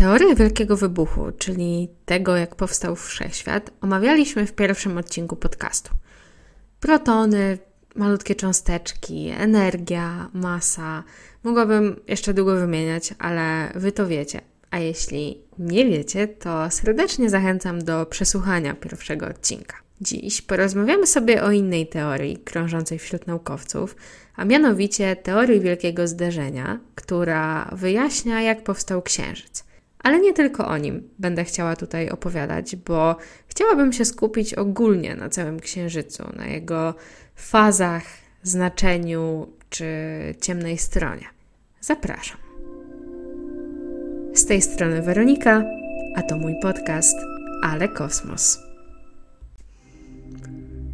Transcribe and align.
Teorię 0.00 0.34
Wielkiego 0.34 0.76
Wybuchu, 0.76 1.32
czyli 1.38 1.88
tego, 2.04 2.36
jak 2.36 2.54
powstał 2.54 2.96
wszechświat, 2.96 3.70
omawialiśmy 3.80 4.46
w 4.46 4.52
pierwszym 4.52 4.98
odcinku 4.98 5.36
podcastu. 5.36 5.90
Protony, 6.80 7.58
malutkie 7.96 8.34
cząsteczki, 8.34 9.28
energia, 9.28 10.28
masa. 10.32 11.04
Mogłabym 11.42 12.00
jeszcze 12.08 12.34
długo 12.34 12.56
wymieniać, 12.56 13.14
ale 13.18 13.72
wy 13.74 13.92
to 13.92 14.06
wiecie. 14.06 14.40
A 14.70 14.78
jeśli 14.78 15.38
nie 15.58 15.86
wiecie, 15.86 16.28
to 16.28 16.70
serdecznie 16.70 17.30
zachęcam 17.30 17.84
do 17.84 18.06
przesłuchania 18.06 18.74
pierwszego 18.74 19.26
odcinka. 19.26 19.76
Dziś 20.00 20.42
porozmawiamy 20.42 21.06
sobie 21.06 21.42
o 21.42 21.50
innej 21.50 21.86
teorii 21.86 22.36
krążącej 22.36 22.98
wśród 22.98 23.26
naukowców, 23.26 23.96
a 24.36 24.44
mianowicie 24.44 25.16
teorii 25.16 25.60
wielkiego 25.60 26.08
zderzenia, 26.08 26.80
która 26.94 27.70
wyjaśnia, 27.72 28.42
jak 28.42 28.64
powstał 28.64 29.02
Księżyc. 29.02 29.69
Ale 30.02 30.20
nie 30.20 30.32
tylko 30.32 30.68
o 30.68 30.78
nim 30.78 31.08
będę 31.18 31.44
chciała 31.44 31.76
tutaj 31.76 32.10
opowiadać, 32.10 32.76
bo 32.76 33.16
chciałabym 33.46 33.92
się 33.92 34.04
skupić 34.04 34.54
ogólnie 34.54 35.14
na 35.14 35.28
całym 35.28 35.60
Księżycu, 35.60 36.24
na 36.36 36.46
jego 36.46 36.94
fazach, 37.34 38.02
znaczeniu 38.42 39.46
czy 39.70 39.86
ciemnej 40.40 40.78
stronie. 40.78 41.26
Zapraszam. 41.80 42.38
Z 44.34 44.46
tej 44.46 44.62
strony 44.62 45.02
Weronika, 45.02 45.64
a 46.16 46.22
to 46.22 46.36
mój 46.36 46.54
podcast 46.62 47.16
Ale 47.62 47.88
Kosmos. 47.88 48.58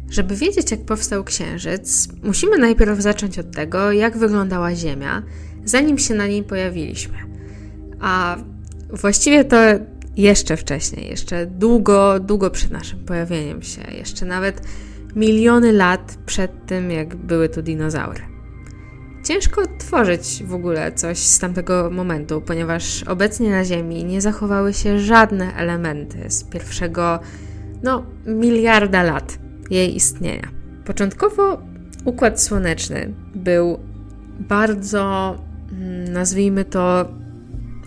Żeby 0.09 0.35
wiedzieć, 0.35 0.71
jak 0.71 0.85
powstał 0.85 1.23
Księżyc, 1.23 2.07
musimy 2.23 2.57
najpierw 2.57 2.99
zacząć 2.99 3.39
od 3.39 3.51
tego, 3.55 3.91
jak 3.91 4.17
wyglądała 4.17 4.75
Ziemia, 4.75 5.23
zanim 5.65 5.97
się 5.97 6.13
na 6.13 6.27
niej 6.27 6.43
pojawiliśmy. 6.43 7.17
A 8.01 8.37
właściwie 8.89 9.45
to 9.45 9.57
jeszcze 10.17 10.57
wcześniej, 10.57 11.09
jeszcze 11.09 11.45
długo, 11.45 12.19
długo 12.19 12.49
przed 12.49 12.71
naszym 12.71 12.99
pojawieniem 12.99 13.61
się, 13.61 13.81
jeszcze 13.97 14.25
nawet 14.25 14.61
miliony 15.15 15.71
lat 15.71 16.17
przed 16.25 16.65
tym, 16.65 16.91
jak 16.91 17.15
były 17.15 17.49
tu 17.49 17.61
dinozaury. 17.61 18.21
Ciężko 19.23 19.61
tworzyć 19.79 20.43
w 20.45 20.53
ogóle 20.53 20.91
coś 20.91 21.17
z 21.17 21.39
tamtego 21.39 21.89
momentu, 21.91 22.41
ponieważ 22.41 23.03
obecnie 23.03 23.49
na 23.49 23.65
Ziemi 23.65 24.05
nie 24.05 24.21
zachowały 24.21 24.73
się 24.73 24.99
żadne 24.99 25.53
elementy 25.55 26.31
z 26.31 26.43
pierwszego, 26.43 27.19
no, 27.83 28.05
miliarda 28.25 29.03
lat 29.03 29.39
jej 29.69 29.95
istnienia. 29.95 30.47
Początkowo 30.85 31.61
układ 32.05 32.41
słoneczny 32.41 33.13
był 33.35 33.79
bardzo, 34.39 35.35
mm, 35.71 36.13
nazwijmy 36.13 36.65
to, 36.65 37.05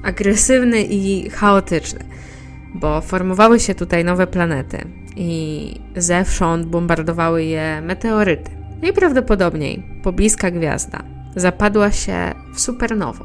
agresywny 0.03 0.83
i 0.83 1.31
chaotyczny, 1.31 2.01
bo 2.75 3.01
formowały 3.01 3.61
się 3.61 3.75
tutaj 3.75 4.05
nowe 4.05 4.27
planety 4.27 4.79
i 5.17 5.75
zewsząd 5.97 6.67
bombardowały 6.67 7.45
je 7.45 7.81
meteoryty. 7.81 8.51
Najprawdopodobniej 8.83 9.83
pobliska 10.03 10.51
gwiazda 10.51 11.03
zapadła 11.37 11.93
się 11.93 12.35
w 12.55 12.61
supernową. 12.61 13.25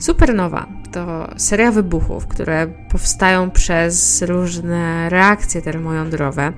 Supernowa 0.00 0.66
to 0.92 1.30
seria 1.36 1.72
wybuchów, 1.72 2.26
które 2.26 2.66
powstają 2.90 3.50
przez 3.50 4.22
różne 4.22 5.08
reakcje 5.10 5.62
termojądrowe. 5.62 6.52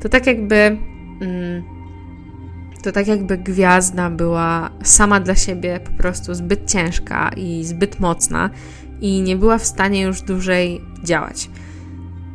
To 0.00 0.08
tak 0.08 0.26
jakby. 0.26 0.56
Mm, 1.20 1.79
to 2.82 2.92
tak 2.92 3.06
jakby 3.08 3.38
gwiazda 3.38 4.10
była 4.10 4.70
sama 4.82 5.20
dla 5.20 5.34
siebie 5.34 5.80
po 5.80 5.90
prostu 5.90 6.34
zbyt 6.34 6.70
ciężka 6.70 7.30
i 7.36 7.64
zbyt 7.64 8.00
mocna 8.00 8.50
i 9.00 9.22
nie 9.22 9.36
była 9.36 9.58
w 9.58 9.66
stanie 9.66 10.02
już 10.02 10.22
dłużej 10.22 10.80
działać. 11.04 11.50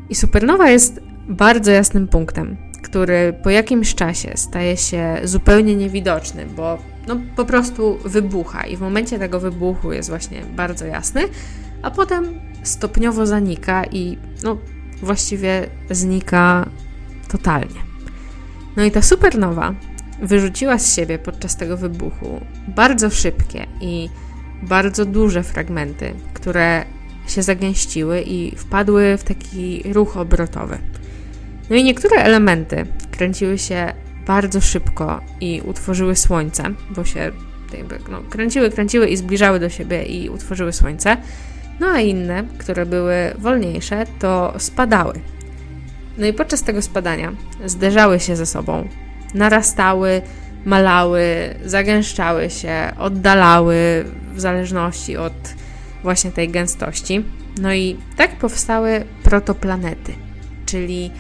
I 0.10 0.16
supernowa 0.16 0.70
jest 0.70 1.00
bardzo 1.30 1.72
jasnym 1.72 2.08
punktem, 2.08 2.58
który 2.84 3.34
po 3.44 3.50
jakimś 3.50 3.96
czasie 3.96 4.32
staje 4.36 4.78
się 4.78 5.18
zupełnie 5.24 5.76
niewidoczny, 5.76 6.46
bo 6.56 6.78
no, 7.08 7.18
po 7.36 7.46
prostu 7.46 7.98
wybucha 8.06 8.66
i 8.66 8.78
w 8.78 8.82
momencie 8.82 9.20
tego 9.20 9.40
wybuchu 9.40 9.94
jest 9.94 10.10
właśnie 10.10 10.42
bardzo 10.56 10.86
jasny, 10.86 11.22
a 11.82 11.92
potem 11.92 12.26
stopniowo 12.64 13.26
zanika 13.26 13.84
i 13.86 14.18
no, 14.44 14.58
właściwie 15.02 15.70
znika 15.90 16.70
totalnie. 17.28 17.86
No 18.76 18.84
i 18.84 18.92
ta 18.92 19.02
supernowa 19.02 19.74
wyrzuciła 20.22 20.80
z 20.80 20.96
siebie 20.96 21.20
podczas 21.20 21.56
tego 21.56 21.78
wybuchu 21.78 22.42
bardzo 22.68 23.10
szybkie 23.10 23.66
i 23.82 24.10
bardzo 24.64 25.06
duże 25.06 25.44
fragmenty, 25.44 26.14
które 26.34 26.86
się 27.28 27.44
zagęściły 27.44 28.22
i 28.22 28.56
wpadły 28.56 29.18
w 29.18 29.24
taki 29.24 29.84
ruch 29.94 30.18
obrotowy. 30.18 30.78
No 31.70 31.76
i 31.76 31.84
niektóre 31.84 32.18
elementy 32.18 32.86
kręciły 33.12 33.58
się 33.58 33.94
bardzo 34.28 34.62
szybko 34.62 35.22
i 35.42 35.62
utworzyły 35.66 36.16
słońce, 36.16 36.64
bo 36.90 37.06
się 37.06 37.32
jakby, 37.78 38.00
no, 38.12 38.22
kręciły, 38.30 38.72
kręciły 38.72 39.08
i 39.08 39.18
zbliżały 39.18 39.60
do 39.60 39.70
siebie 39.70 40.04
i 40.04 40.30
utworzyły 40.30 40.74
słońce. 40.74 41.18
No 41.80 41.88
a 41.88 42.00
inne, 42.00 42.44
które 42.58 42.86
były 42.86 43.16
wolniejsze, 43.38 44.06
to 44.20 44.54
spadały. 44.58 45.14
No 46.18 46.26
i 46.26 46.34
podczas 46.34 46.64
tego 46.64 46.82
spadania 46.82 47.32
zderzały 47.66 48.20
się 48.20 48.36
ze 48.36 48.46
sobą, 48.46 48.88
narastały, 49.36 50.22
malały, 50.66 51.56
zagęszczały 51.66 52.50
się, 52.50 52.92
oddalały 52.98 54.06
w 54.34 54.40
zależności 54.40 55.18
od 55.18 55.34
właśnie 56.04 56.32
tej 56.32 56.50
gęstości. 56.50 57.24
No 57.62 57.74
i 57.74 57.98
tak 58.16 58.36
powstały 58.36 59.04
protoplanety, 59.24 60.14
czyli 60.66 61.12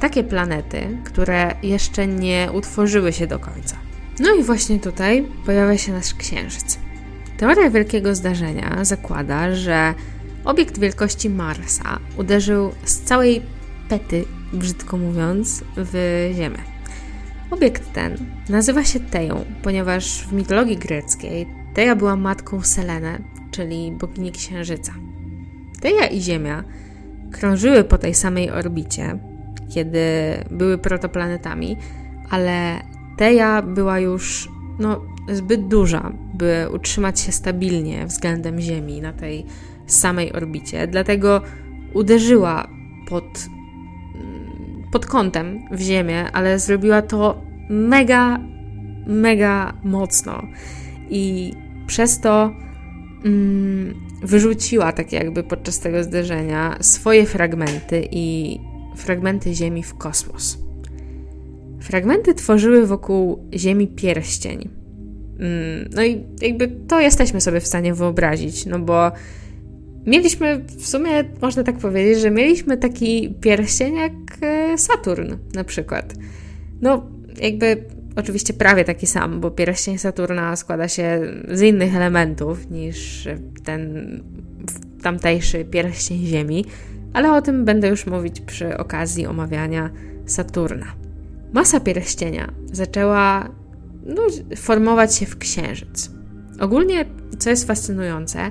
takie 0.00 0.24
planety, 0.24 0.98
które 1.04 1.54
jeszcze 1.62 2.06
nie 2.06 2.48
utworzyły 2.52 3.12
się 3.12 3.26
do 3.26 3.38
końca. 3.38 3.76
No 4.20 4.34
i 4.34 4.42
właśnie 4.42 4.80
tutaj 4.80 5.28
pojawia 5.46 5.78
się 5.78 5.92
nasz 5.92 6.14
Księżyc. 6.14 6.78
Teoria 7.36 7.70
wielkiego 7.70 8.14
zdarzenia 8.14 8.84
zakłada, 8.84 9.54
że 9.54 9.94
obiekt 10.44 10.78
wielkości 10.78 11.30
Marsa 11.30 11.98
uderzył 12.16 12.72
z 12.84 13.00
całej 13.00 13.42
pety, 13.88 14.24
brzydko 14.52 14.96
mówiąc, 14.96 15.64
w 15.76 16.30
Ziemię. 16.36 16.69
Obiekt 17.50 17.92
ten 17.92 18.16
nazywa 18.48 18.84
się 18.84 19.00
Teją, 19.00 19.44
ponieważ 19.62 20.26
w 20.26 20.32
mitologii 20.32 20.76
greckiej 20.76 21.46
Teja 21.74 21.96
była 21.96 22.16
matką 22.16 22.62
Selene, 22.62 23.18
czyli 23.50 23.92
bogini 23.92 24.32
Księżyca. 24.32 24.92
Teja 25.80 26.06
i 26.06 26.20
Ziemia 26.20 26.64
krążyły 27.32 27.84
po 27.84 27.98
tej 27.98 28.14
samej 28.14 28.50
orbicie, 28.50 29.18
kiedy 29.74 30.00
były 30.50 30.78
protoplanetami, 30.78 31.76
ale 32.30 32.80
Teja 33.16 33.62
była 33.62 33.98
już 33.98 34.48
no, 34.78 35.00
zbyt 35.32 35.68
duża, 35.68 36.12
by 36.34 36.66
utrzymać 36.74 37.20
się 37.20 37.32
stabilnie 37.32 38.06
względem 38.06 38.60
Ziemi 38.60 39.00
na 39.00 39.12
tej 39.12 39.46
samej 39.86 40.32
orbicie. 40.32 40.86
Dlatego 40.86 41.42
uderzyła 41.94 42.68
pod, 43.08 43.24
pod 44.92 45.06
kątem 45.06 45.60
w 45.72 45.80
Ziemię, 45.80 46.24
ale 46.32 46.58
zrobiła 46.58 47.02
to 47.02 47.42
mega, 47.70 48.40
mega 49.06 49.72
mocno. 49.82 50.42
I 51.10 51.52
przez 51.86 52.20
to 52.20 52.54
mm, 53.24 53.94
wyrzuciła, 54.22 54.92
tak 54.92 55.12
jakby 55.12 55.42
podczas 55.42 55.78
tego 55.78 56.04
zderzenia, 56.04 56.76
swoje 56.80 57.26
fragmenty 57.26 58.08
i 58.10 58.58
fragmenty 58.96 59.54
Ziemi 59.54 59.82
w 59.82 59.94
kosmos. 59.94 60.58
Fragmenty 61.80 62.34
tworzyły 62.34 62.86
wokół 62.86 63.48
Ziemi 63.54 63.86
pierścień. 63.88 64.68
Mm, 65.40 65.88
no 65.94 66.04
i 66.04 66.24
jakby 66.42 66.68
to 66.68 67.00
jesteśmy 67.00 67.40
sobie 67.40 67.60
w 67.60 67.66
stanie 67.66 67.94
wyobrazić, 67.94 68.66
no 68.66 68.78
bo 68.78 69.12
mieliśmy 70.06 70.58
w 70.58 70.86
sumie, 70.86 71.24
można 71.42 71.62
tak 71.62 71.78
powiedzieć, 71.78 72.20
że 72.20 72.30
mieliśmy 72.30 72.76
taki 72.76 73.34
pierścień 73.40 73.94
jak 73.94 74.12
e, 74.42 74.78
Saturn 74.78 75.34
na 75.54 75.64
przykład. 75.64 76.14
No, 76.80 77.06
jakby 77.42 77.84
oczywiście 78.16 78.52
prawie 78.52 78.84
taki 78.84 79.06
sam, 79.06 79.40
bo 79.40 79.50
pierścień 79.50 79.98
Saturna 79.98 80.56
składa 80.56 80.88
się 80.88 81.20
z 81.48 81.62
innych 81.62 81.96
elementów 81.96 82.70
niż 82.70 83.28
ten 83.64 84.22
tamtejszy 85.02 85.64
pierścień 85.64 86.26
Ziemi, 86.26 86.64
ale 87.12 87.32
o 87.32 87.42
tym 87.42 87.64
będę 87.64 87.88
już 87.88 88.06
mówić 88.06 88.40
przy 88.40 88.78
okazji 88.78 89.26
omawiania 89.26 89.90
Saturna. 90.26 90.86
Masa 91.52 91.80
pierścienia 91.80 92.52
zaczęła 92.72 93.50
no, 94.06 94.22
formować 94.56 95.14
się 95.14 95.26
w 95.26 95.38
księżyc. 95.38 96.10
Ogólnie, 96.60 97.04
co 97.38 97.50
jest 97.50 97.66
fascynujące, 97.66 98.50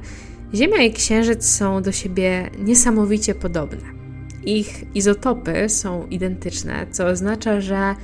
Ziemia 0.53 0.81
i 0.81 0.93
księżyc 0.93 1.45
są 1.45 1.81
do 1.81 1.91
siebie 1.91 2.49
niesamowicie 2.59 3.35
podobne. 3.35 3.99
Ich 4.45 4.95
izotopy 4.95 5.69
są 5.69 6.07
identyczne, 6.07 6.87
co 6.91 7.05
oznacza, 7.05 7.61
że, 7.61 7.95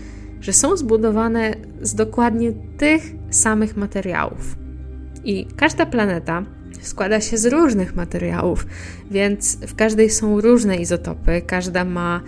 że 0.42 0.54
są 0.54 0.78
zbudowane 0.78 1.54
z 1.82 1.96
dokładnie 1.96 2.52
tych 2.78 3.04
samych 3.30 3.78
materiałów. 3.78 4.56
I 5.24 5.46
każda 5.56 5.86
planeta 5.86 6.46
składa 6.82 7.22
się 7.22 7.38
z 7.38 7.46
różnych 7.46 7.96
materiałów, 7.96 8.68
więc 9.12 9.58
w 9.58 9.76
każdej 9.76 10.10
są 10.10 10.42
różne 10.42 10.78
izotopy, 10.78 11.42
każda 11.48 11.86
ma 11.86 12.22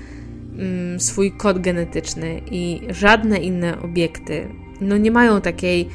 mm, 0.58 1.00
swój 1.00 1.32
kod 1.32 1.60
genetyczny 1.60 2.42
i 2.52 2.82
żadne 2.90 3.38
inne 3.38 3.82
obiekty 3.82 4.48
no 4.82 4.98
nie 4.98 5.12
mają 5.12 5.42
takiej 5.42 5.88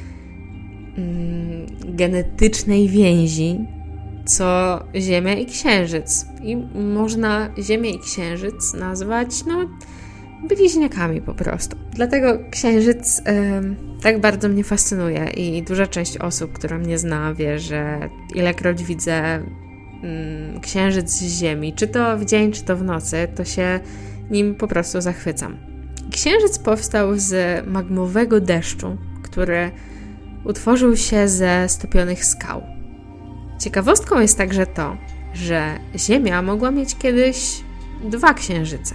mm, 0.99 1.67
genetycznej 1.97 2.89
więzi 2.89 3.59
co 4.25 4.81
Ziemia 4.95 5.35
i 5.35 5.47
Księżyc. 5.47 6.27
I 6.43 6.57
można 6.75 7.49
Ziemię 7.59 7.91
i 7.91 7.99
Księżyc 7.99 8.75
nazwać, 8.75 9.45
no, 9.45 9.69
bliźniakami 10.49 11.21
po 11.21 11.35
prostu. 11.35 11.77
Dlatego 11.95 12.39
Księżyc 12.51 13.23
tak 14.03 14.21
bardzo 14.21 14.49
mnie 14.49 14.65
fascynuje 14.65 15.31
i 15.37 15.63
duża 15.63 15.87
część 15.87 16.17
osób, 16.17 16.53
która 16.53 16.79
mnie 16.79 16.99
zna, 16.99 17.35
wie, 17.35 17.59
że 17.59 18.09
ilekroć 18.35 18.85
widzę 18.85 19.39
y, 19.39 20.61
Księżyc 20.61 21.11
z 21.11 21.41
Ziemi, 21.41 21.73
czy 21.73 21.87
to 21.87 22.19
w 22.19 22.25
dzień, 22.25 22.53
czy 22.53 22.63
to 22.65 22.77
w 22.77 22.85
nocy, 22.85 23.29
to 23.37 23.45
się 23.45 23.81
nim 24.31 24.55
po 24.55 24.69
prostu 24.69 25.01
zachwycam. 25.01 25.57
Księżyc 26.13 26.59
powstał 26.59 27.19
z 27.19 27.67
magmowego 27.67 28.41
deszczu, 28.41 28.97
który 29.23 29.71
utworzył 30.45 30.97
się 30.97 31.29
ze 31.29 31.69
stopionych 31.69 32.25
skał. 32.25 32.72
Ciekawostką 33.63 34.21
jest 34.21 34.39
także 34.39 34.67
to, 34.67 34.97
że 35.35 35.79
Ziemia 35.97 36.43
mogła 36.43 36.71
mieć 36.71 36.97
kiedyś 36.97 37.61
dwa 38.05 38.35
księżyce. 38.35 38.95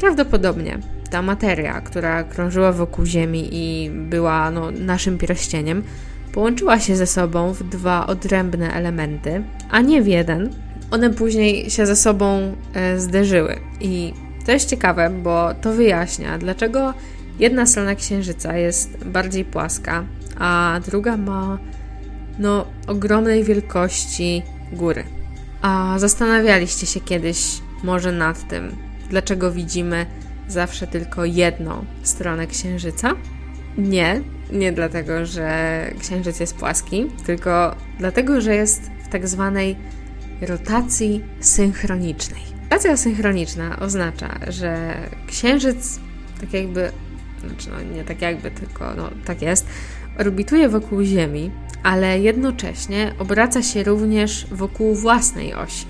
Prawdopodobnie 0.00 0.78
ta 1.10 1.22
materia, 1.22 1.80
która 1.80 2.24
krążyła 2.24 2.72
wokół 2.72 3.06
Ziemi 3.06 3.48
i 3.52 3.90
była 3.90 4.50
no, 4.50 4.70
naszym 4.70 5.18
pierścieniem, 5.18 5.82
połączyła 6.32 6.80
się 6.80 6.96
ze 6.96 7.06
sobą 7.06 7.52
w 7.52 7.62
dwa 7.62 8.06
odrębne 8.06 8.72
elementy, 8.72 9.42
a 9.70 9.80
nie 9.80 10.02
w 10.02 10.06
jeden. 10.06 10.50
One 10.90 11.10
później 11.10 11.70
się 11.70 11.86
ze 11.86 11.96
sobą 11.96 12.56
e, 12.74 13.00
zderzyły. 13.00 13.56
I 13.80 14.14
to 14.46 14.52
jest 14.52 14.70
ciekawe, 14.70 15.10
bo 15.22 15.54
to 15.54 15.72
wyjaśnia, 15.72 16.38
dlaczego 16.38 16.94
jedna 17.38 17.66
strona 17.66 17.94
księżyca 17.94 18.56
jest 18.56 19.04
bardziej 19.04 19.44
płaska, 19.44 20.04
a 20.38 20.80
druga 20.86 21.16
ma 21.16 21.58
no, 22.38 22.66
ogromnej 22.86 23.44
wielkości 23.44 24.42
góry. 24.72 25.04
A 25.62 25.94
zastanawialiście 25.98 26.86
się 26.86 27.00
kiedyś 27.00 27.60
może 27.82 28.12
nad 28.12 28.48
tym, 28.48 28.76
dlaczego 29.10 29.52
widzimy 29.52 30.06
zawsze 30.48 30.86
tylko 30.86 31.24
jedną 31.24 31.84
stronę 32.02 32.46
księżyca? 32.46 33.12
Nie, 33.78 34.20
nie 34.52 34.72
dlatego, 34.72 35.26
że 35.26 35.80
księżyc 36.00 36.40
jest 36.40 36.56
płaski, 36.56 37.06
tylko 37.26 37.76
dlatego, 37.98 38.40
że 38.40 38.54
jest 38.54 38.90
w 39.04 39.08
tak 39.08 39.28
zwanej 39.28 39.76
rotacji 40.40 41.24
synchronicznej. 41.40 42.42
Rotacja 42.62 42.96
synchroniczna 42.96 43.78
oznacza, 43.80 44.38
że 44.48 44.94
księżyc 45.26 46.00
tak 46.40 46.52
jakby, 46.52 46.92
znaczy 47.40 47.70
no 47.70 47.94
nie 47.96 48.04
tak 48.04 48.22
jakby, 48.22 48.50
tylko 48.50 48.94
no 48.94 49.10
tak 49.24 49.42
jest, 49.42 49.66
orbituje 50.18 50.68
wokół 50.68 51.02
Ziemi, 51.02 51.50
ale 51.82 52.20
jednocześnie 52.20 53.14
obraca 53.18 53.62
się 53.62 53.82
również 53.82 54.46
wokół 54.50 54.94
własnej 54.94 55.54
osi. 55.54 55.86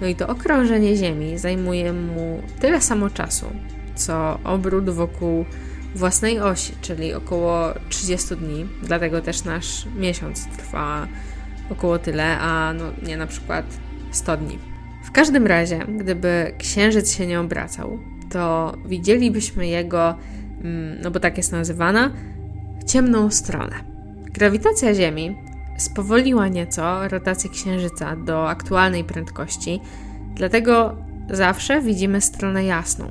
No 0.00 0.06
i 0.06 0.14
to 0.14 0.28
okrążenie 0.28 0.96
Ziemi 0.96 1.38
zajmuje 1.38 1.92
mu 1.92 2.42
tyle 2.60 2.80
samo 2.80 3.10
czasu, 3.10 3.46
co 3.94 4.38
obrót 4.44 4.90
wokół 4.90 5.44
własnej 5.94 6.40
osi, 6.40 6.72
czyli 6.80 7.14
około 7.14 7.74
30 7.88 8.36
dni, 8.36 8.66
dlatego 8.82 9.20
też 9.20 9.44
nasz 9.44 9.86
miesiąc 9.96 10.46
trwa 10.46 11.08
około 11.70 11.98
tyle, 11.98 12.38
a 12.38 12.72
no 12.72 12.84
nie 13.06 13.16
na 13.16 13.26
przykład 13.26 13.64
100 14.10 14.36
dni. 14.36 14.58
W 15.04 15.10
każdym 15.10 15.46
razie, 15.46 15.78
gdyby 15.78 16.54
księżyc 16.58 17.12
się 17.12 17.26
nie 17.26 17.40
obracał, 17.40 17.98
to 18.30 18.72
widzielibyśmy 18.86 19.66
jego, 19.66 20.14
mm, 20.64 21.00
no 21.02 21.10
bo 21.10 21.20
tak 21.20 21.36
jest 21.36 21.52
nazywana, 21.52 22.10
ciemną 22.86 23.30
stronę. 23.30 23.97
Grawitacja 24.38 24.94
Ziemi 24.94 25.36
spowoliła 25.76 26.48
nieco 26.48 27.08
rotację 27.08 27.50
Księżyca 27.50 28.16
do 28.16 28.48
aktualnej 28.48 29.04
prędkości, 29.04 29.80
dlatego 30.34 30.96
zawsze 31.30 31.82
widzimy 31.82 32.20
stronę 32.20 32.64
jasną. 32.64 33.06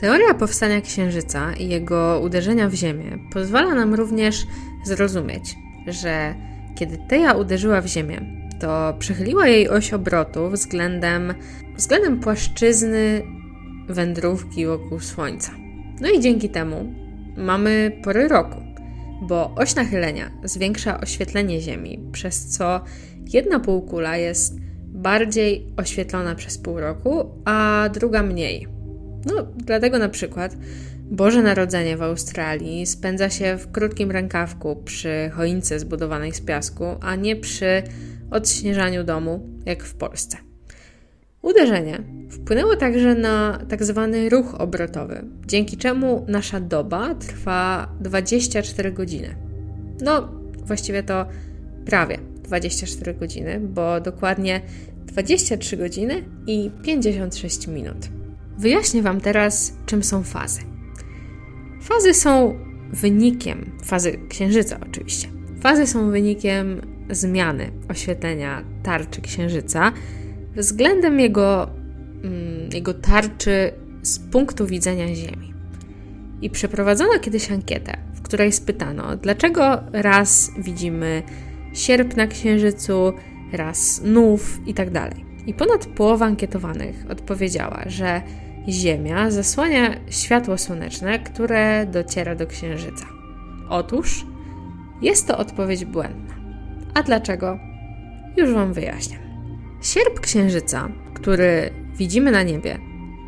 Teoria 0.00 0.34
powstania 0.34 0.80
Księżyca 0.80 1.52
i 1.52 1.68
jego 1.68 2.20
uderzenia 2.24 2.68
w 2.68 2.74
Ziemię 2.74 3.18
pozwala 3.32 3.74
nam 3.74 3.94
również 3.94 4.46
zrozumieć, 4.84 5.56
że 5.86 6.34
kiedy 6.78 6.98
Teja 7.08 7.32
uderzyła 7.32 7.80
w 7.80 7.86
Ziemię, 7.86 8.20
to 8.60 8.94
przechyliła 8.98 9.46
jej 9.46 9.68
oś 9.68 9.92
obrotu 9.92 10.50
względem, 10.50 11.34
względem 11.76 12.20
płaszczyzny 12.20 13.22
wędrówki 13.88 14.66
wokół 14.66 15.00
Słońca. 15.00 15.52
No 16.00 16.10
i 16.10 16.20
dzięki 16.20 16.48
temu 16.48 16.94
mamy 17.36 18.00
pory 18.04 18.28
roku 18.28 18.69
bo 19.22 19.54
oś 19.54 19.74
nachylenia 19.74 20.30
zwiększa 20.44 21.00
oświetlenie 21.00 21.60
Ziemi, 21.60 22.00
przez 22.12 22.46
co 22.46 22.80
jedna 23.32 23.60
półkula 23.60 24.16
jest 24.16 24.54
bardziej 24.86 25.66
oświetlona 25.76 26.34
przez 26.34 26.58
pół 26.58 26.80
roku, 26.80 27.24
a 27.44 27.88
druga 27.94 28.22
mniej. 28.22 28.66
No, 29.26 29.46
dlatego 29.56 29.98
na 29.98 30.08
przykład 30.08 30.56
Boże 31.10 31.42
Narodzenie 31.42 31.96
w 31.96 32.02
Australii 32.02 32.86
spędza 32.86 33.30
się 33.30 33.56
w 33.56 33.72
krótkim 33.72 34.10
rękawku 34.10 34.76
przy 34.76 35.30
choince 35.34 35.78
zbudowanej 35.80 36.32
z 36.32 36.40
piasku, 36.40 36.84
a 37.00 37.16
nie 37.16 37.36
przy 37.36 37.82
odśnieżaniu 38.30 39.04
domu, 39.04 39.48
jak 39.66 39.84
w 39.84 39.94
Polsce. 39.94 40.36
Uderzenie 41.42 42.02
wpłynęło 42.30 42.76
także 42.76 43.14
na 43.14 43.58
tak 43.68 43.84
zwany 43.84 44.28
ruch 44.28 44.54
obrotowy, 44.60 45.24
dzięki 45.46 45.76
czemu 45.76 46.24
nasza 46.28 46.60
doba 46.60 47.14
trwa 47.14 47.88
24 48.00 48.92
godziny. 48.92 49.34
No, 50.00 50.28
właściwie 50.64 51.02
to 51.02 51.26
prawie 51.86 52.18
24 52.44 53.14
godziny, 53.14 53.60
bo 53.60 54.00
dokładnie 54.00 54.60
23 55.06 55.76
godziny 55.76 56.24
i 56.46 56.70
56 56.82 57.66
minut. 57.66 58.08
Wyjaśnię 58.58 59.02
Wam 59.02 59.20
teraz, 59.20 59.72
czym 59.86 60.02
są 60.02 60.22
fazy. 60.22 60.60
Fazy 61.82 62.14
są 62.14 62.58
wynikiem, 62.92 63.70
fazy 63.84 64.18
księżyca 64.28 64.78
oczywiście. 64.88 65.28
Fazy 65.60 65.86
są 65.86 66.10
wynikiem 66.10 66.80
zmiany 67.10 67.70
oświetlenia 67.88 68.64
tarczy 68.82 69.20
księżyca 69.20 69.92
względem 70.56 71.20
jego, 71.20 71.70
jego 72.72 72.94
tarczy 72.94 73.72
z 74.02 74.18
punktu 74.18 74.66
widzenia 74.66 75.14
Ziemi. 75.14 75.54
I 76.42 76.50
przeprowadzono 76.50 77.18
kiedyś 77.20 77.50
ankietę, 77.50 77.96
w 78.14 78.22
której 78.22 78.52
spytano, 78.52 79.16
dlaczego 79.16 79.80
raz 79.92 80.50
widzimy 80.58 81.22
sierp 81.74 82.16
na 82.16 82.26
księżycu, 82.26 83.12
raz 83.52 84.02
nów 84.04 84.58
itd. 84.66 84.92
Tak 84.92 85.14
I 85.46 85.54
ponad 85.54 85.86
połowa 85.86 86.26
ankietowanych 86.26 87.04
odpowiedziała, 87.10 87.82
że 87.86 88.22
Ziemia 88.68 89.30
zasłania 89.30 89.96
światło 90.10 90.58
słoneczne, 90.58 91.18
które 91.18 91.86
dociera 91.86 92.34
do 92.34 92.46
księżyca. 92.46 93.06
Otóż 93.68 94.26
jest 95.02 95.26
to 95.26 95.38
odpowiedź 95.38 95.84
błędna. 95.84 96.34
A 96.94 97.02
dlaczego? 97.02 97.58
Już 98.36 98.52
Wam 98.52 98.72
wyjaśniam. 98.72 99.20
Sierp 99.82 100.20
księżyca, 100.20 100.88
który 101.14 101.70
widzimy 102.00 102.30
na 102.30 102.42
niebie, 102.42 102.78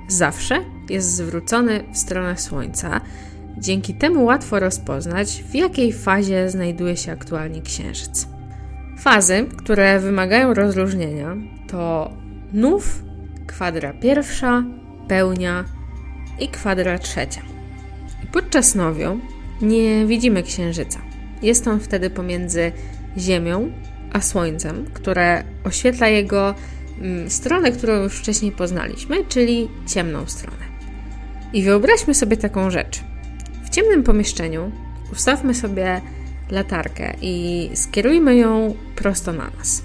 zawsze 0.08 0.64
jest 0.90 1.16
zwrócony 1.16 1.84
w 1.92 1.98
stronę 1.98 2.36
Słońca. 2.36 3.00
Dzięki 3.58 3.94
temu 3.94 4.24
łatwo 4.24 4.60
rozpoznać, 4.60 5.44
w 5.50 5.54
jakiej 5.54 5.92
fazie 5.92 6.50
znajduje 6.50 6.96
się 6.96 7.12
aktualnie 7.12 7.62
księżyc. 7.62 8.28
Fazy, 8.98 9.46
które 9.56 10.00
wymagają 10.00 10.54
rozróżnienia, 10.54 11.36
to 11.68 12.10
nów, 12.52 13.02
kwadra 13.46 13.92
pierwsza, 13.92 14.64
pełnia 15.08 15.64
i 16.40 16.48
kwadra 16.48 16.98
trzecia. 16.98 17.42
I 18.24 18.26
podczas 18.26 18.74
nowiu 18.74 19.20
nie 19.62 20.06
widzimy 20.06 20.42
księżyca. 20.42 21.00
Jest 21.42 21.68
on 21.68 21.80
wtedy 21.80 22.10
pomiędzy 22.10 22.72
Ziemią 23.18 23.72
a 24.12 24.20
Słońcem, 24.20 24.86
które 24.92 25.44
oświetla 25.64 26.08
jego 26.08 26.54
stronę, 27.28 27.72
którą 27.72 28.02
już 28.02 28.18
wcześniej 28.18 28.52
poznaliśmy, 28.52 29.24
czyli 29.24 29.68
ciemną 29.86 30.26
stronę. 30.26 30.64
I 31.52 31.62
wyobraźmy 31.62 32.14
sobie 32.14 32.36
taką 32.36 32.70
rzecz. 32.70 33.00
W 33.64 33.70
ciemnym 33.70 34.02
pomieszczeniu 34.02 34.72
ustawmy 35.12 35.54
sobie 35.54 36.00
latarkę 36.50 37.14
i 37.22 37.70
skierujmy 37.74 38.36
ją 38.36 38.74
prosto 38.96 39.32
na 39.32 39.50
nas. 39.58 39.82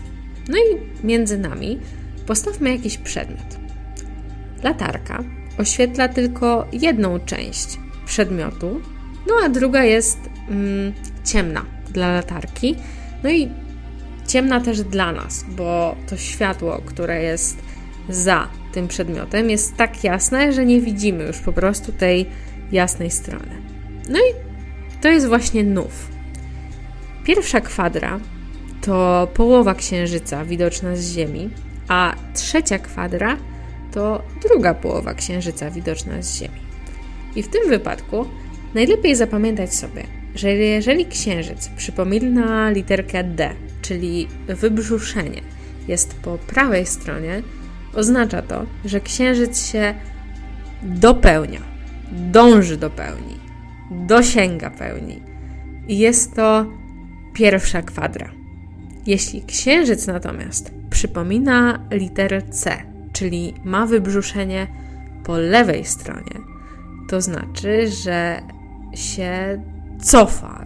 No 0.50 0.58
i 0.58 1.06
między 1.08 1.38
nami 1.38 1.80
postawmy 2.26 2.72
jakiś 2.72 2.98
przedmiot. 2.98 3.58
Latarka 4.64 5.24
oświetla 5.58 6.08
tylko 6.08 6.68
jedną 6.72 7.20
część 7.20 7.80
przedmiotu, 8.06 8.82
no 9.28 9.34
a 9.44 9.50
druga 9.50 9.84
jest 9.84 10.20
mm, 10.50 10.94
ciemna 11.24 11.66
dla 11.92 12.14
latarki. 12.14 12.76
No 13.24 13.30
i 13.30 13.50
ciemna 14.28 14.62
też 14.62 14.82
dla 14.82 15.12
nas, 15.12 15.46
bo 15.50 15.96
to 16.10 16.18
światło, 16.18 16.82
które 16.86 17.24
jest 17.24 17.58
za 18.10 18.48
tym 18.74 18.88
przedmiotem, 18.88 19.50
jest 19.50 19.76
tak 19.76 20.04
jasne, 20.04 20.54
że 20.54 20.66
nie 20.66 20.82
widzimy 20.82 21.24
już 21.24 21.40
po 21.40 21.54
prostu 21.54 21.92
tej 21.92 22.26
jasnej 22.72 23.12
strony. 23.12 23.62
No 24.10 24.20
i 24.20 24.34
to 25.02 25.08
jest 25.08 25.28
właśnie 25.28 25.64
nów. 25.64 26.08
Pierwsza 27.24 27.62
kwadra 27.62 28.20
to 28.82 29.28
połowa 29.34 29.76
księżyca 29.76 30.46
widoczna 30.46 30.96
z 30.96 31.14
Ziemi, 31.14 31.50
a 31.88 32.16
trzecia 32.34 32.80
kwadra 32.80 33.38
to 33.92 34.22
druga 34.42 34.74
połowa 34.74 35.14
księżyca 35.14 35.72
widoczna 35.72 36.22
z 36.22 36.36
Ziemi. 36.40 36.60
I 37.36 37.44
w 37.44 37.48
tym 37.48 37.70
wypadku 37.70 38.26
najlepiej 38.74 39.16
zapamiętać 39.16 39.74
sobie, 39.74 40.04
że 40.38 40.54
jeżeli 40.54 41.06
księżyc 41.06 41.70
przypomina 41.70 42.70
literkę 42.70 43.24
D, 43.24 43.50
czyli 43.82 44.28
wybrzuszenie, 44.48 45.42
jest 45.88 46.14
po 46.14 46.38
prawej 46.38 46.86
stronie, 46.86 47.42
oznacza 47.94 48.42
to, 48.42 48.66
że 48.86 49.02
księżyc 49.02 49.72
się 49.72 49.94
dopełnia, 50.84 51.60
dąży 52.12 52.78
do 52.78 52.90
pełni, 52.90 53.40
dosięga 53.92 54.70
pełni. 54.70 55.22
I 55.88 55.98
jest 55.98 56.36
to 56.36 56.66
pierwsza 57.34 57.82
kwadra. 57.82 58.32
Jeśli 59.06 59.42
księżyc 59.42 60.08
natomiast 60.08 60.72
przypomina 60.90 61.80
literę 61.92 62.42
C, 62.42 62.78
czyli 63.14 63.54
ma 63.64 63.86
wybrzuszenie 63.86 64.68
po 65.24 65.38
lewej 65.38 65.86
stronie, 65.86 66.42
to 67.08 67.22
znaczy, 67.22 67.88
że 67.88 68.42
się 68.94 69.62
cofa, 70.02 70.66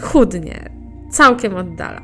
chudnie, 0.00 0.70
całkiem 1.10 1.54
oddala. 1.54 2.02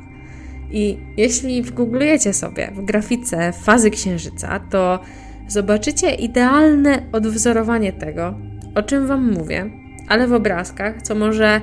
I 0.71 0.97
jeśli 1.17 1.63
wgooglujecie 1.63 2.33
sobie 2.33 2.71
w 2.75 2.85
grafice 2.85 3.53
fazy 3.53 3.91
księżyca, 3.91 4.59
to 4.59 4.99
zobaczycie 5.47 6.09
idealne 6.13 7.03
odwzorowanie 7.11 7.93
tego, 7.93 8.33
o 8.75 8.83
czym 8.83 9.07
Wam 9.07 9.31
mówię, 9.31 9.71
ale 10.07 10.27
w 10.27 10.33
obrazkach, 10.33 11.01
co 11.01 11.15
może 11.15 11.61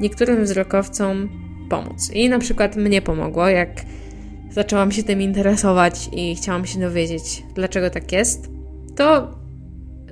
niektórym 0.00 0.44
wzrokowcom 0.44 1.28
pomóc. 1.68 2.10
I 2.12 2.28
na 2.28 2.38
przykład 2.38 2.76
mnie 2.76 3.02
pomogło, 3.02 3.48
jak 3.48 3.68
zaczęłam 4.50 4.92
się 4.92 5.02
tym 5.02 5.22
interesować 5.22 6.08
i 6.12 6.36
chciałam 6.36 6.66
się 6.66 6.80
dowiedzieć, 6.80 7.42
dlaczego 7.54 7.90
tak 7.90 8.12
jest, 8.12 8.48
to 8.96 9.34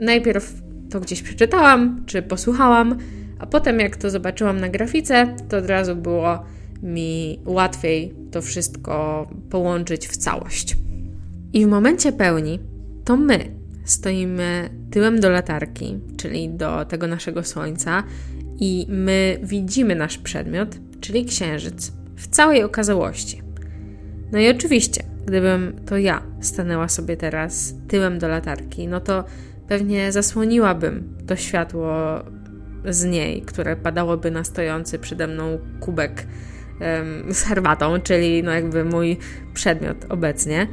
najpierw 0.00 0.62
to 0.90 1.00
gdzieś 1.00 1.22
przeczytałam 1.22 2.04
czy 2.06 2.22
posłuchałam, 2.22 2.98
a 3.44 3.46
potem 3.46 3.80
jak 3.80 3.96
to 3.96 4.10
zobaczyłam 4.10 4.60
na 4.60 4.68
grafice, 4.68 5.36
to 5.48 5.56
od 5.56 5.66
razu 5.66 5.96
było 5.96 6.44
mi 6.82 7.40
łatwiej 7.44 8.14
to 8.30 8.42
wszystko 8.42 9.26
połączyć 9.50 10.08
w 10.08 10.16
całość. 10.16 10.76
I 11.52 11.66
w 11.66 11.68
momencie 11.68 12.12
pełni 12.12 12.60
to 13.04 13.16
my 13.16 13.38
stoimy 13.84 14.70
tyłem 14.90 15.20
do 15.20 15.30
latarki, 15.30 16.00
czyli 16.16 16.50
do 16.50 16.84
tego 16.84 17.06
naszego 17.06 17.42
słońca, 17.42 18.02
i 18.60 18.86
my 18.88 19.38
widzimy 19.42 19.94
nasz 19.94 20.18
przedmiot, 20.18 20.68
czyli 21.00 21.24
księżyc, 21.24 21.92
w 22.16 22.28
całej 22.28 22.62
okazałości. 22.62 23.42
No 24.32 24.38
i 24.38 24.48
oczywiście, 24.50 25.02
gdybym 25.26 25.76
to 25.86 25.98
ja 25.98 26.22
stanęła 26.40 26.88
sobie 26.88 27.16
teraz 27.16 27.74
tyłem 27.88 28.18
do 28.18 28.28
latarki, 28.28 28.88
no 28.88 29.00
to 29.00 29.24
pewnie 29.68 30.12
zasłoniłabym 30.12 31.16
to 31.26 31.36
światło 31.36 31.94
z 32.84 33.04
niej, 33.04 33.42
które 33.42 33.76
padałoby 33.76 34.30
na 34.30 34.44
stojący 34.44 34.98
przede 34.98 35.26
mną 35.26 35.58
kubek 35.80 36.26
um, 36.80 37.34
z 37.34 37.42
herbatą, 37.42 38.00
czyli 38.00 38.42
no 38.42 38.52
jakby 38.52 38.84
mój 38.84 39.16
przedmiot 39.54 39.96
obecnie. 40.08 40.66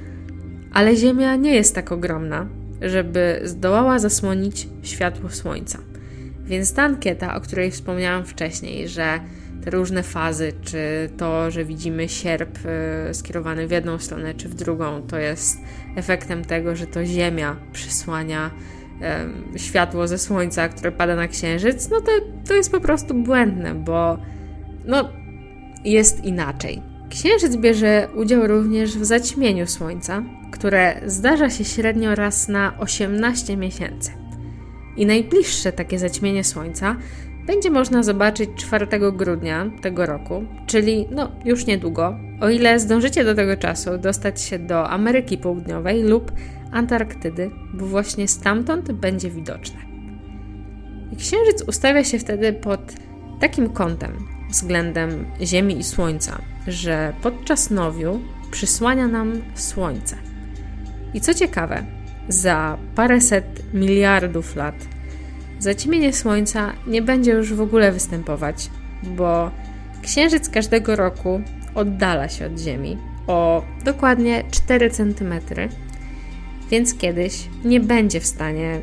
Ale 0.74 0.96
Ziemia 0.96 1.36
nie 1.36 1.56
jest 1.56 1.76
tak 1.76 1.92
ogromna, 1.92 2.48
żeby 2.82 3.42
zdołała 3.44 4.00
zasłonić 4.00 4.68
światło 4.84 5.30
Słońca. 5.30 5.80
Więc 6.44 6.74
ta 6.74 6.84
ankieta, 6.84 7.36
o 7.36 7.42
której 7.42 7.72
wspomniałam 7.72 8.26
wcześniej, 8.26 8.88
że 8.88 9.20
te 9.64 9.72
różne 9.72 10.04
fazy, 10.04 10.54
czy 10.62 11.10
to, 11.18 11.52
że 11.52 11.66
widzimy 11.66 12.10
sierp 12.10 12.58
y, 13.10 13.14
skierowany 13.14 13.68
w 13.68 13.72
jedną 13.72 14.00
stronę, 14.00 14.34
czy 14.34 14.50
w 14.50 14.56
drugą, 14.56 15.02
to 15.02 15.18
jest 15.18 15.58
efektem 15.96 16.46
tego, 16.46 16.76
że 16.76 16.88
to 16.88 17.06
Ziemia 17.06 17.56
przysłania 17.72 18.52
światło 19.56 20.08
ze 20.08 20.18
Słońca, 20.18 20.70
które 20.70 20.92
pada 20.92 21.16
na 21.16 21.28
Księżyc, 21.28 21.90
no 21.90 22.02
to, 22.02 22.12
to 22.48 22.54
jest 22.54 22.72
po 22.72 22.80
prostu 22.80 23.14
błędne, 23.14 23.76
bo 23.76 24.18
no, 24.86 25.10
jest 25.84 26.26
inaczej. 26.26 26.82
Księżyc 27.10 27.56
bierze 27.56 28.08
udział 28.16 28.48
również 28.48 28.98
w 28.98 29.06
zaćmieniu 29.06 29.68
Słońca, 29.68 30.24
które 30.52 31.02
zdarza 31.06 31.50
się 31.50 31.64
średnio 31.64 32.16
raz 32.16 32.48
na 32.48 32.80
18 32.80 33.58
miesięcy. 33.58 34.12
I 34.98 35.06
najbliższe 35.06 35.72
takie 35.72 36.00
zaćmienie 36.00 36.44
Słońca 36.44 36.96
będzie 37.48 37.70
można 37.70 38.04
zobaczyć 38.04 38.50
4 38.56 38.88
grudnia 39.12 39.72
tego 39.82 40.06
roku, 40.06 40.44
czyli 40.68 41.08
no 41.12 41.32
już 41.46 41.66
niedługo, 41.66 42.16
o 42.42 42.50
ile 42.50 42.80
zdążycie 42.80 43.24
do 43.24 43.36
tego 43.36 43.58
czasu 43.58 43.98
dostać 43.98 44.42
się 44.42 44.60
do 44.60 44.90
Ameryki 44.90 45.38
Południowej 45.38 46.04
lub 46.04 46.32
Antarktydy, 46.72 47.52
bo 47.74 47.86
właśnie 47.86 48.28
stamtąd 48.28 48.92
będzie 48.92 49.30
widoczne. 49.30 49.80
Księżyc 51.18 51.64
ustawia 51.68 52.04
się 52.04 52.20
wtedy 52.20 52.54
pod 52.54 52.94
takim 53.40 53.70
kątem 53.70 54.28
względem 54.50 55.26
Ziemi 55.42 55.78
i 55.78 55.84
Słońca, 55.84 56.42
że 56.68 57.14
podczas 57.22 57.70
nowiu 57.70 58.20
przysłania 58.52 59.08
nam 59.08 59.42
Słońce. 59.56 60.18
I 61.14 61.22
co 61.22 61.34
ciekawe, 61.34 61.84
za 62.28 62.78
paręset 62.96 63.74
miliardów 63.74 64.56
lat 64.56 64.76
zaćmienie 65.60 66.14
Słońca 66.14 66.74
nie 66.88 67.02
będzie 67.02 67.32
już 67.32 67.54
w 67.54 67.62
ogóle 67.62 67.92
występować, 67.92 68.70
bo 69.04 69.52
Księżyc 70.02 70.50
każdego 70.50 70.96
roku 70.96 71.42
oddala 71.76 72.30
się 72.30 72.46
od 72.46 72.60
Ziemi 72.60 72.98
o 73.28 73.66
dokładnie 73.86 74.44
4 74.52 74.90
cm, 74.90 75.34
więc 76.72 76.98
kiedyś 76.98 77.48
nie 77.66 77.80
będzie 77.80 78.20
w 78.20 78.26
stanie 78.26 78.82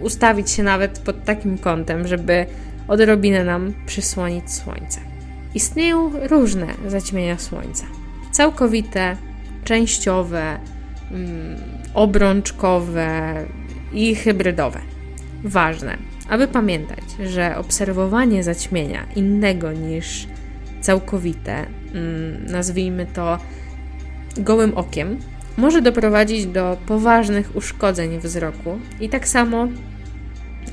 ustawić 0.00 0.50
się 0.50 0.62
nawet 0.62 0.98
pod 0.98 1.24
takim 1.24 1.58
kątem, 1.58 2.08
żeby 2.08 2.46
odrobinę 2.88 3.44
nam 3.44 3.72
przysłonić 3.86 4.52
Słońce. 4.52 5.00
Istnieją 5.54 6.10
różne 6.28 6.66
zaćmienia 6.86 7.38
Słońca. 7.38 7.84
Całkowite, 8.30 9.16
częściowe, 9.64 10.58
mm, 11.10 11.56
obrączkowe 11.94 13.34
i 13.92 14.14
hybrydowe. 14.14 14.80
Ważne, 15.44 15.98
aby 16.28 16.48
pamiętać, 16.48 17.04
że 17.26 17.56
obserwowanie 17.56 18.42
zaćmienia 18.42 19.06
innego 19.16 19.72
niż 19.72 20.26
całkowite, 20.80 21.66
mm, 21.94 22.46
nazwijmy 22.46 23.06
to 23.06 23.38
gołym 24.36 24.74
okiem, 24.74 25.18
może 25.56 25.82
doprowadzić 25.82 26.46
do 26.46 26.76
poważnych 26.86 27.56
uszkodzeń 27.56 28.20
wzroku 28.20 28.78
i 29.00 29.08
tak 29.08 29.28
samo 29.28 29.68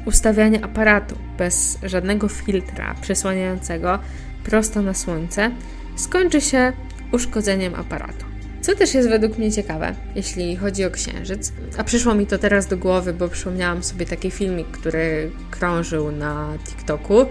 ustawianie 0.05 0.63
aparatu 0.63 1.15
bez 1.37 1.77
żadnego 1.83 2.27
filtra 2.27 2.95
przysłaniającego 3.01 3.99
prosto 4.43 4.81
na 4.81 4.93
słońce 4.93 5.51
skończy 5.95 6.41
się 6.41 6.73
uszkodzeniem 7.11 7.75
aparatu. 7.75 8.25
Co 8.61 8.75
też 8.75 8.93
jest 8.93 9.09
według 9.09 9.37
mnie 9.37 9.51
ciekawe, 9.51 9.95
jeśli 10.15 10.55
chodzi 10.55 10.85
o 10.85 10.91
księżyc, 10.91 11.53
a 11.77 11.83
przyszło 11.83 12.15
mi 12.15 12.25
to 12.25 12.37
teraz 12.37 12.67
do 12.67 12.77
głowy, 12.77 13.13
bo 13.13 13.27
przypomniałam 13.27 13.83
sobie 13.83 14.05
taki 14.05 14.31
filmik, 14.31 14.67
który 14.67 15.31
krążył 15.51 16.11
na 16.11 16.53
TikToku, 16.65 17.25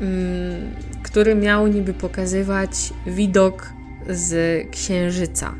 mm, 0.00 0.74
który 1.02 1.34
miał 1.34 1.66
niby 1.66 1.94
pokazywać 1.94 2.70
widok 3.06 3.72
z 4.08 4.62
księżyca. 4.70 5.54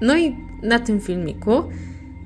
No 0.00 0.18
i 0.18 0.36
na 0.62 0.78
tym 0.78 1.00
filmiku, 1.00 1.62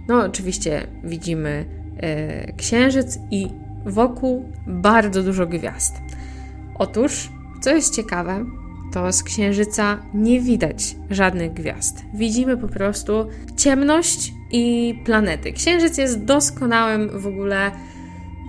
no 0.09 0.25
oczywiście 0.25 0.87
widzimy 1.05 1.65
e, 1.97 2.53
księżyc 2.53 3.19
i 3.31 3.49
wokół 3.87 4.53
bardzo 4.67 5.23
dużo 5.23 5.47
gwiazd. 5.47 5.97
Otóż, 6.79 7.31
co 7.61 7.71
jest 7.71 7.97
ciekawe, 7.97 8.45
to 8.93 9.13
z 9.13 9.23
księżyca 9.23 10.03
nie 10.15 10.41
widać 10.41 10.97
żadnych 11.11 11.53
gwiazd. 11.53 12.05
Widzimy 12.15 12.57
po 12.57 12.69
prostu 12.69 13.27
ciemność 13.57 14.33
i 14.53 14.95
planety. 15.05 15.53
Księżyc 15.53 15.99
jest 15.99 16.25
doskonałym 16.25 17.21
w 17.21 17.27
ogóle 17.27 17.71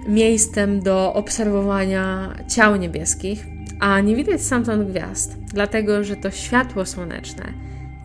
miejscem 0.07 0.79
do 0.79 1.13
obserwowania 1.13 2.35
ciał 2.47 2.75
niebieskich, 2.75 3.45
a 3.79 4.01
nie 4.01 4.15
widać 4.15 4.41
stamtąd 4.41 4.89
gwiazd, 4.89 5.37
dlatego 5.53 6.03
że 6.03 6.15
to 6.15 6.31
światło 6.31 6.85
słoneczne 6.85 7.53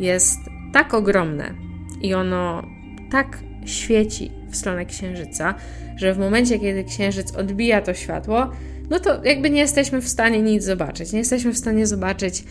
jest 0.00 0.38
tak 0.72 0.94
ogromne 0.94 1.54
i 2.02 2.14
ono 2.14 2.62
tak 3.10 3.38
świeci 3.64 4.30
w 4.50 4.56
stronę 4.56 4.86
księżyca, 4.86 5.54
że 5.96 6.14
w 6.14 6.18
momencie, 6.18 6.58
kiedy 6.58 6.84
księżyc 6.84 7.36
odbija 7.36 7.80
to 7.80 7.94
światło, 7.94 8.50
no 8.90 9.00
to 9.00 9.24
jakby 9.24 9.50
nie 9.50 9.60
jesteśmy 9.60 10.00
w 10.00 10.08
stanie 10.08 10.42
nic 10.42 10.64
zobaczyć. 10.64 11.12
Nie 11.12 11.18
jesteśmy 11.18 11.52
w 11.52 11.58
stanie 11.58 11.86
zobaczyć 11.86 12.44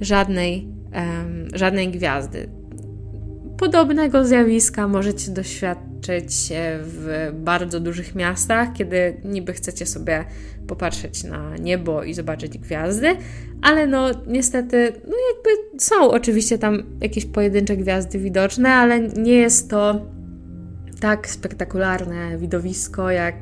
żadnej 0.00 0.68
um, 0.94 1.48
żadnej 1.54 1.88
gwiazdy. 1.88 2.48
Podobnego 3.58 4.24
zjawiska 4.24 4.88
możecie 4.88 5.30
doświadczyć 5.30 5.87
w 6.82 7.30
bardzo 7.34 7.80
dużych 7.80 8.14
miastach, 8.14 8.72
kiedy 8.72 9.20
niby 9.24 9.52
chcecie 9.52 9.86
sobie 9.86 10.24
popatrzeć 10.66 11.24
na 11.24 11.56
niebo 11.56 12.04
i 12.04 12.14
zobaczyć 12.14 12.58
gwiazdy, 12.58 13.16
ale 13.62 13.86
no 13.86 14.10
niestety, 14.26 14.92
no 15.06 15.14
jakby 15.34 15.80
są 15.80 16.10
oczywiście 16.10 16.58
tam 16.58 16.82
jakieś 17.00 17.26
pojedyncze 17.26 17.76
gwiazdy 17.76 18.18
widoczne, 18.18 18.68
ale 18.68 19.00
nie 19.00 19.34
jest 19.34 19.70
to 19.70 20.06
tak 21.00 21.28
spektakularne 21.30 22.38
widowisko 22.38 23.10
jak 23.10 23.36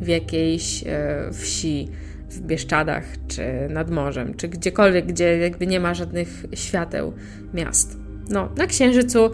w 0.00 0.08
jakiejś 0.08 0.84
e, 0.86 1.30
wsi 1.32 1.88
w 2.30 2.40
Bieszczadach, 2.40 3.04
czy 3.28 3.42
nad 3.70 3.90
morzem, 3.90 4.34
czy 4.34 4.48
gdziekolwiek, 4.48 5.06
gdzie 5.06 5.38
jakby 5.38 5.66
nie 5.66 5.80
ma 5.80 5.94
żadnych 5.94 6.28
świateł 6.54 7.12
miast. 7.54 7.98
No, 8.28 8.48
na 8.56 8.66
Księżycu 8.66 9.30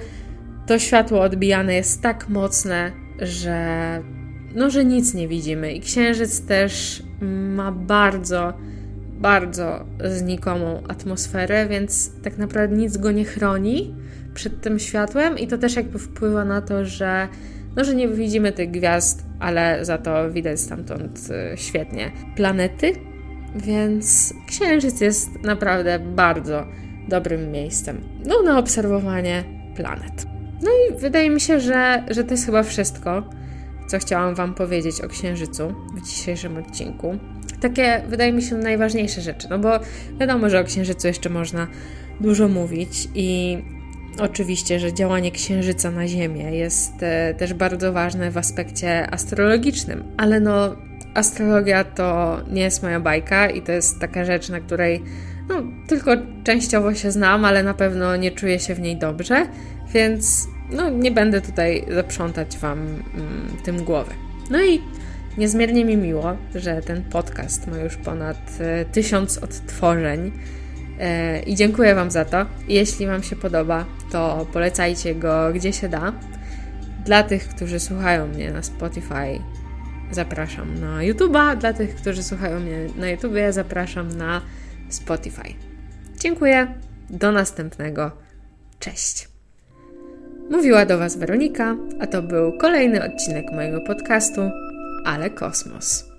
to 0.67 0.79
światło 0.79 1.21
odbijane 1.21 1.75
jest 1.75 2.03
tak 2.03 2.29
mocne, 2.29 2.93
że 3.19 4.03
no, 4.55 4.71
że 4.71 4.85
nic 4.85 5.15
nie 5.15 5.29
widzimy. 5.29 5.73
I 5.73 5.81
Księżyc 5.81 6.47
też 6.47 7.03
ma 7.55 7.73
bardzo, 7.73 8.53
bardzo 9.19 9.85
znikomą 10.05 10.83
atmosferę, 10.89 11.67
więc 11.69 12.13
tak 12.23 12.39
naprawdę 12.39 12.77
nic 12.77 12.97
go 12.97 13.13
nie 13.13 13.25
chroni 13.25 13.95
przed 14.35 14.61
tym 14.61 14.79
światłem 14.79 15.39
i 15.39 15.47
to 15.47 15.59
też 15.59 15.77
jakby 15.77 15.99
wpływa 15.99 16.45
na 16.45 16.61
to, 16.61 16.85
że 16.85 17.29
no, 17.77 17.85
że 17.85 17.95
nie 17.95 18.09
widzimy 18.09 18.53
tych 18.53 18.71
gwiazd, 18.71 19.25
ale 19.41 19.85
za 19.85 19.99
to 19.99 20.31
widać 20.31 20.61
stamtąd 20.61 21.19
y, 21.55 21.57
świetnie 21.57 22.13
planety, 22.37 22.93
więc 23.57 24.35
Księżyc 24.47 25.01
jest 25.01 25.43
naprawdę 25.43 25.99
bardzo 25.99 26.67
dobrym 27.09 27.51
miejscem 27.51 28.01
no, 28.27 28.43
na 28.43 28.59
obserwowanie 28.59 29.45
planet. 29.77 30.36
No 30.63 30.71
i 30.71 31.01
wydaje 31.01 31.31
mi 31.31 31.41
się, 31.41 31.61
że, 31.61 32.05
że 32.11 32.25
to 32.25 32.31
jest 32.31 32.47
chyba 32.47 32.63
wszystko, 32.63 33.23
co 33.89 33.99
chciałam 33.99 34.35
Wam 34.35 34.55
powiedzieć 34.55 35.01
o 35.01 35.09
Księżycu 35.09 35.75
w 35.97 36.07
dzisiejszym 36.07 36.57
odcinku. 36.57 37.19
Takie, 37.61 38.03
wydaje 38.09 38.33
mi 38.33 38.43
się, 38.43 38.57
najważniejsze 38.57 39.21
rzeczy, 39.21 39.47
no 39.51 39.59
bo 39.59 39.71
wiadomo, 40.21 40.49
że 40.49 40.61
o 40.61 40.65
Księżycu 40.65 41.07
jeszcze 41.07 41.31
można 41.31 41.67
dużo 42.21 42.49
mówić 42.49 43.09
i 43.15 43.59
Oczywiście, 44.21 44.81
że 44.81 44.93
działanie 44.93 45.31
Księżyca 45.31 45.91
na 45.91 46.09
Ziemię 46.09 46.57
jest 46.57 47.03
e, 47.03 47.35
też 47.35 47.55
bardzo 47.55 47.93
ważne 47.93 48.31
w 48.31 48.39
aspekcie 48.39 49.11
astrologicznym, 49.11 50.05
ale 50.17 50.41
no, 50.41 50.77
astrologia 51.15 51.85
to 51.85 52.39
nie 52.51 52.63
jest 52.63 52.83
moja 52.83 53.01
bajka 53.01 53.51
i 53.51 53.63
to 53.63 53.73
jest 53.73 54.01
taka 54.01 54.25
rzecz, 54.25 54.49
na 54.49 54.61
której 54.61 55.03
no, 55.49 55.55
tylko 55.89 56.11
częściowo 56.45 56.95
się 56.95 57.11
znam, 57.11 57.45
ale 57.45 57.63
na 57.63 57.75
pewno 57.75 58.17
nie 58.17 58.31
czuję 58.31 58.59
się 58.59 58.75
w 58.75 58.81
niej 58.81 58.97
dobrze, 58.97 59.47
więc 59.93 60.49
no, 60.71 60.91
nie 60.91 61.11
będę 61.11 61.41
tutaj 61.41 61.87
zaprzątać 61.89 62.59
Wam 62.59 62.79
mm, 62.79 63.03
tym 63.65 63.85
głowy. 63.85 64.15
No 64.51 64.65
i 64.65 64.83
niezmiernie 65.39 65.85
mi 65.85 65.97
miło, 65.97 66.37
że 66.55 66.83
ten 66.83 67.03
podcast 67.03 67.67
ma 67.67 67.79
już 67.79 67.97
ponad 67.97 68.37
e, 68.61 68.85
tysiąc 68.85 69.39
odtworzeń. 69.39 70.33
E, 71.01 71.41
I 71.43 71.55
dziękuję 71.55 71.95
Wam 71.95 72.11
za 72.11 72.25
to. 72.25 72.47
Jeśli 72.69 73.07
Wam 73.07 73.23
się 73.23 73.37
podoba, 73.37 73.85
to 74.11 74.47
polecajcie 74.53 75.15
go 75.15 75.53
gdzie 75.55 75.73
się 75.73 75.89
da. 75.89 76.13
Dla 77.05 77.23
tych, 77.23 77.49
którzy 77.49 77.81
słuchają 77.81 78.27
mnie 78.27 78.51
na 78.51 78.63
Spotify, 78.63 79.41
zapraszam 80.11 80.81
na 80.81 80.99
YouTube'a. 80.99 81.57
Dla 81.57 81.73
tych, 81.73 81.95
którzy 81.95 82.23
słuchają 82.23 82.61
mnie 82.61 82.87
na 82.97 83.09
YouTubie, 83.09 83.53
zapraszam 83.53 84.17
na 84.17 84.43
Spotify. 84.89 85.55
Dziękuję. 86.19 86.75
Do 87.11 87.33
następnego. 87.33 88.11
Cześć. 88.79 89.36
Mówiła 90.51 90.87
do 90.87 90.99
Was 90.99 91.17
Weronika, 91.17 91.77
a 92.01 92.07
to 92.07 92.23
był 92.23 92.53
kolejny 92.53 93.05
odcinek 93.05 93.53
mojego 93.53 93.81
podcastu 93.81 94.41
Ale 95.05 95.31
Kosmos. 95.31 96.16